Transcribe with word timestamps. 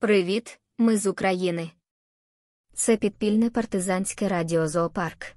Привіт, 0.00 0.60
ми 0.78 0.96
з 0.96 1.06
України. 1.06 1.70
Це 2.74 2.96
підпільне 2.96 3.50
партизанське 3.50 4.28
радіо 4.28 4.68
Зоопарк. 4.68 5.36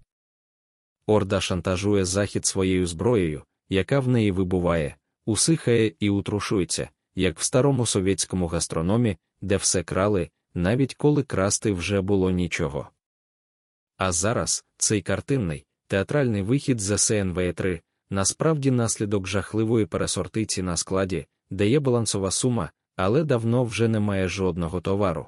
Орда 1.07 1.41
шантажує 1.41 2.05
Захід 2.05 2.45
своєю 2.45 2.87
зброєю, 2.87 3.43
яка 3.69 3.99
в 3.99 4.07
неї 4.07 4.31
вибуває, 4.31 4.95
усихає 5.25 5.93
і 5.99 6.09
утрушується, 6.09 6.89
як 7.15 7.39
в 7.39 7.43
старому 7.43 7.85
совєтському 7.85 8.47
гастрономі, 8.47 9.17
де 9.41 9.57
все 9.57 9.83
крали, 9.83 10.29
навіть 10.53 10.95
коли 10.95 11.23
красти 11.23 11.71
вже 11.71 12.01
було 12.01 12.31
нічого. 12.31 12.89
А 13.97 14.11
зараз 14.11 14.65
цей 14.77 15.01
картинний, 15.01 15.65
театральний 15.87 16.41
вихід 16.41 16.81
з 16.81 16.91
СНВ-3 16.91 17.81
насправді 18.09 18.71
наслідок 18.71 19.27
жахливої 19.27 19.85
пересортиці 19.85 20.61
на 20.61 20.77
складі, 20.77 21.25
де 21.49 21.69
є 21.69 21.79
балансова 21.79 22.31
сума, 22.31 22.71
але 22.95 23.23
давно 23.23 23.63
вже 23.63 23.87
немає 23.87 24.27
жодного 24.27 24.81
товару. 24.81 25.27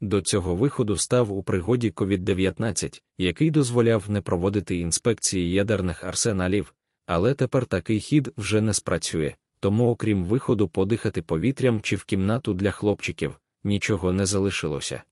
До 0.00 0.20
цього 0.20 0.54
виходу 0.54 0.96
став 0.96 1.32
у 1.32 1.42
пригоді 1.42 1.90
COVID-19, 1.90 3.02
який 3.18 3.50
дозволяв 3.50 4.10
не 4.10 4.20
проводити 4.20 4.76
інспекції 4.76 5.52
ядерних 5.52 6.04
арсеналів, 6.04 6.74
але 7.06 7.34
тепер 7.34 7.66
такий 7.66 8.00
хід 8.00 8.32
вже 8.36 8.60
не 8.60 8.74
спрацює, 8.74 9.34
тому, 9.60 9.90
окрім 9.90 10.24
виходу 10.24 10.68
подихати 10.68 11.22
повітрям 11.22 11.80
чи 11.80 11.96
в 11.96 12.04
кімнату 12.04 12.54
для 12.54 12.70
хлопчиків, 12.70 13.40
нічого 13.64 14.12
не 14.12 14.26
залишилося. 14.26 15.02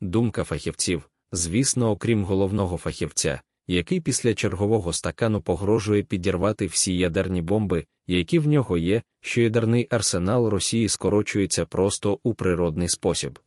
Думка 0.00 0.44
фахівців, 0.44 1.10
звісно, 1.32 1.90
окрім 1.90 2.24
головного 2.24 2.76
фахівця, 2.76 3.40
який 3.66 4.00
після 4.00 4.34
чергового 4.34 4.92
стакану 4.92 5.42
погрожує 5.42 6.02
підірвати 6.02 6.66
всі 6.66 6.96
ядерні 6.96 7.42
бомби, 7.42 7.86
які 8.06 8.38
в 8.38 8.48
нього 8.48 8.78
є, 8.78 9.02
що 9.20 9.40
ядерний 9.40 9.86
арсенал 9.90 10.48
Росії 10.48 10.88
скорочується 10.88 11.66
просто 11.66 12.18
у 12.22 12.34
природний 12.34 12.88
спосіб. 12.88 13.38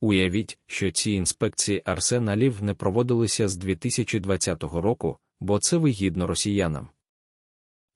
Уявіть, 0.00 0.58
що 0.66 0.90
ці 0.90 1.10
інспекції 1.10 1.82
арсеналів 1.84 2.62
не 2.62 2.74
проводилися 2.74 3.48
з 3.48 3.56
2020 3.56 4.62
року, 4.62 5.18
бо 5.40 5.58
це 5.58 5.76
вигідно 5.76 6.26
росіянам. 6.26 6.88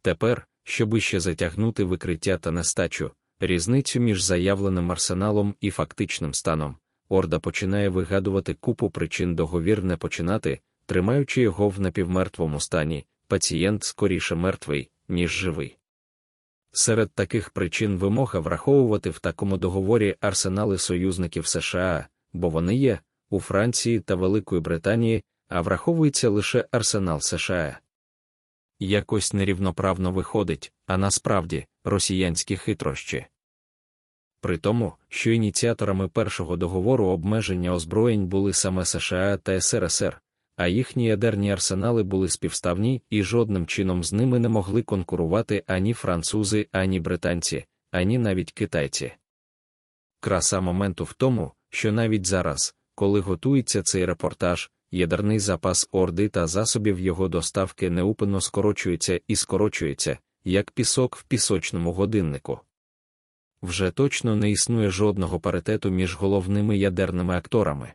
Тепер, 0.02 0.46
щоб 0.64 0.94
іще 0.94 1.20
затягнути 1.20 1.84
викриття 1.84 2.38
та 2.38 2.50
нестачу, 2.50 3.10
різницю 3.40 4.00
між 4.00 4.22
заявленим 4.22 4.92
арсеналом 4.92 5.54
і 5.60 5.70
фактичним 5.70 6.34
станом, 6.34 6.76
Орда 7.08 7.38
починає 7.38 7.88
вигадувати 7.88 8.54
купу 8.54 8.90
причин 8.90 9.34
договір 9.34 9.84
не 9.84 9.96
починати, 9.96 10.60
тримаючи 10.90 11.42
його 11.42 11.68
в 11.68 11.80
напівмертвому 11.80 12.60
стані, 12.60 13.04
пацієнт 13.28 13.84
скоріше 13.84 14.34
мертвий, 14.34 14.90
ніж 15.08 15.30
живий. 15.30 15.78
Серед 16.72 17.10
таких 17.10 17.50
причин 17.50 17.96
вимога 17.96 18.40
враховувати 18.40 19.10
в 19.10 19.18
такому 19.18 19.56
договорі 19.56 20.16
арсенали 20.20 20.78
союзників 20.78 21.46
США, 21.46 22.06
бо 22.32 22.48
вони 22.48 22.76
є 22.76 22.98
у 23.28 23.40
Франції 23.40 24.00
та 24.00 24.14
Великої 24.14 24.60
Британії, 24.60 25.24
а 25.48 25.60
враховується 25.60 26.28
лише 26.28 26.66
арсенал 26.70 27.20
США. 27.20 27.78
Якось 28.78 29.32
нерівноправно 29.32 30.10
виходить, 30.10 30.72
а 30.86 30.98
насправді 30.98 31.66
росіянські 31.84 32.56
хитрощі. 32.56 33.26
При 34.40 34.58
тому, 34.58 34.92
що 35.08 35.30
ініціаторами 35.30 36.08
першого 36.08 36.56
договору 36.56 37.06
обмеження 37.06 37.72
озброєнь 37.72 38.26
були 38.26 38.52
саме 38.52 38.84
США 38.84 39.36
та 39.36 39.60
СРСР, 39.60 40.20
а 40.60 40.66
їхні 40.66 41.04
ядерні 41.04 41.52
арсенали 41.52 42.02
були 42.02 42.28
співставні 42.28 43.02
і 43.10 43.22
жодним 43.22 43.66
чином 43.66 44.04
з 44.04 44.12
ними 44.12 44.38
не 44.38 44.48
могли 44.48 44.82
конкурувати 44.82 45.64
ані 45.66 45.94
французи, 45.94 46.68
ані 46.72 47.00
британці, 47.00 47.64
ані 47.90 48.18
навіть 48.18 48.52
китайці. 48.52 49.12
Краса 50.20 50.60
моменту 50.60 51.04
в 51.04 51.12
тому, 51.12 51.52
що 51.70 51.92
навіть 51.92 52.26
зараз, 52.26 52.74
коли 52.94 53.20
готується 53.20 53.82
цей 53.82 54.04
репортаж, 54.04 54.70
ядерний 54.90 55.38
запас 55.38 55.88
орди 55.92 56.28
та 56.28 56.46
засобів 56.46 57.00
його 57.00 57.28
доставки 57.28 57.90
неупинно 57.90 58.40
скорочується 58.40 59.20
і 59.28 59.36
скорочується, 59.36 60.18
як 60.44 60.70
пісок 60.70 61.16
в 61.16 61.22
пісочному 61.22 61.92
годиннику. 61.92 62.60
Вже 63.62 63.90
точно 63.90 64.36
не 64.36 64.50
існує 64.50 64.90
жодного 64.90 65.40
паритету 65.40 65.90
між 65.90 66.16
головними 66.16 66.78
ядерними 66.78 67.36
акторами. 67.36 67.92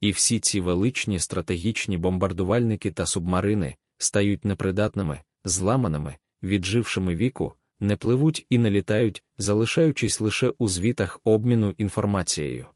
І 0.00 0.10
всі 0.10 0.40
ці 0.40 0.60
величні 0.60 1.18
стратегічні 1.18 1.98
бомбардувальники 1.98 2.90
та 2.90 3.06
субмарини 3.06 3.74
стають 3.98 4.44
непридатними, 4.44 5.20
зламаними, 5.44 6.16
віджившими 6.42 7.16
віку, 7.16 7.54
не 7.80 7.96
пливуть 7.96 8.46
і 8.50 8.58
не 8.58 8.70
літають, 8.70 9.22
залишаючись 9.38 10.20
лише 10.20 10.52
у 10.58 10.68
звітах 10.68 11.20
обміну 11.24 11.74
інформацією. 11.78 12.66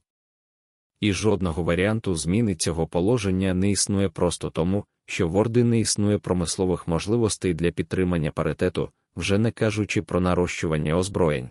І 1.00 1.12
жодного 1.12 1.62
варіанту 1.62 2.14
зміни 2.14 2.54
цього 2.54 2.86
положення 2.86 3.54
не 3.54 3.70
існує 3.70 4.08
просто 4.08 4.50
тому, 4.50 4.84
що 5.06 5.28
в 5.28 5.36
Орди 5.36 5.64
не 5.64 5.80
існує 5.80 6.18
промислових 6.18 6.88
можливостей 6.88 7.54
для 7.54 7.70
підтримання 7.70 8.30
паритету, 8.30 8.90
вже 9.16 9.38
не 9.38 9.50
кажучи 9.50 10.02
про 10.02 10.20
нарощування 10.20 10.96
озброєнь. 10.96 11.50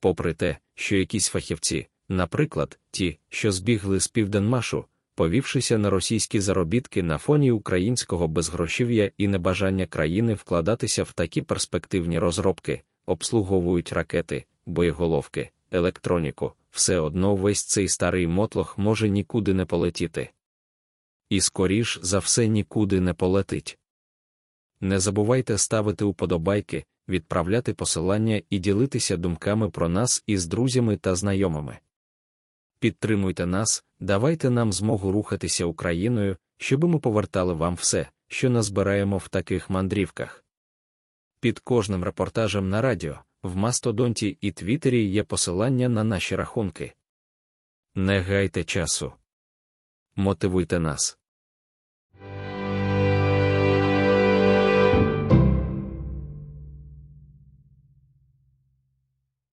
Попри 0.00 0.34
те, 0.34 0.58
що 0.74 0.96
якісь 0.96 1.28
фахівці, 1.28 1.86
наприклад, 2.08 2.78
ті, 2.90 3.18
що 3.28 3.52
збігли 3.52 4.00
з 4.00 4.08
південмашу, 4.08 4.84
повівшися 5.14 5.78
на 5.78 5.90
російські 5.90 6.40
заробітки 6.40 7.02
на 7.02 7.18
фоні 7.18 7.50
українського 7.50 8.28
безгрошів'я 8.28 9.10
і 9.18 9.28
небажання 9.28 9.86
країни 9.86 10.34
вкладатися 10.34 11.02
в 11.02 11.12
такі 11.12 11.42
перспективні 11.42 12.18
розробки, 12.18 12.82
обслуговують 13.06 13.92
ракети, 13.92 14.44
боєголовки, 14.66 15.50
електроніку, 15.70 16.52
все 16.70 16.98
одно 16.98 17.36
весь 17.36 17.64
цей 17.64 17.88
старий 17.88 18.26
мотлох 18.26 18.78
може 18.78 19.08
нікуди 19.08 19.54
не 19.54 19.64
полетіти. 19.64 20.30
І 21.28 21.40
скоріш 21.40 21.98
за 22.02 22.18
все 22.18 22.46
нікуди 22.46 23.00
не 23.00 23.14
полетить. 23.14 23.78
Не 24.80 25.00
забувайте 25.00 25.58
ставити 25.58 26.04
уподобайки, 26.04 26.84
відправляти 27.08 27.74
посилання 27.74 28.42
і 28.50 28.58
ділитися 28.58 29.16
думками 29.16 29.70
про 29.70 29.88
нас 29.88 30.24
із 30.26 30.46
друзями 30.46 30.96
та 30.96 31.14
знайомими. 31.14 31.78
Підтримуйте 32.84 33.46
нас, 33.46 33.84
давайте 34.00 34.50
нам 34.50 34.72
змогу 34.72 35.12
рухатися 35.12 35.64
Україною, 35.64 36.36
щоби 36.58 36.88
ми 36.88 36.98
повертали 36.98 37.54
вам 37.54 37.74
все, 37.74 38.08
що 38.28 38.50
назбираємо 38.50 39.18
в 39.18 39.28
таких 39.28 39.70
мандрівках. 39.70 40.44
Під 41.40 41.58
кожним 41.58 42.04
репортажем 42.04 42.68
на 42.68 42.82
радіо, 42.82 43.18
в 43.42 43.56
Мастодонті 43.56 44.38
і 44.40 44.52
Твіттері 44.52 45.04
є 45.04 45.24
посилання 45.24 45.88
на 45.88 46.04
наші 46.04 46.36
рахунки. 46.36 46.94
Не 47.94 48.20
гайте 48.20 48.64
часу. 48.64 49.12
Мотивуйте 50.16 50.80
нас. 50.80 51.18